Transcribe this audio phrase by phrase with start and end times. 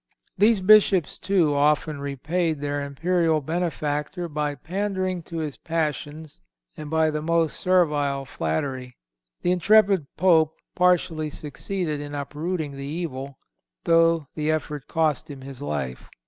[0.35, 6.41] These Bishops too often repaid their imperial benefactor by pandering to his passions
[6.75, 8.97] and by the most servile flattery.
[9.43, 13.37] The intrepid Pope partially succeeded in uprooting the evil,
[13.83, 16.09] though the effort cost him his life.